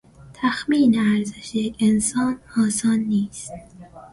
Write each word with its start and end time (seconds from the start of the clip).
تخمین 0.33 0.99
ارزش 0.99 1.55
یک 1.55 1.75
انسان 1.79 2.39
آسان 2.57 2.99
نیست. 2.99 3.51